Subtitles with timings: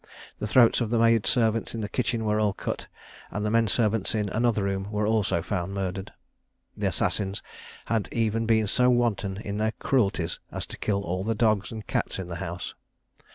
[0.39, 2.87] The throats of the maid servants in the kitchen were all cut;
[3.29, 6.11] and the men servants in another room were also found murdered.
[6.75, 7.43] The assassins
[7.85, 11.85] had even been so wanton in their cruelties as to kill all the dogs and
[11.85, 12.73] cats in the house.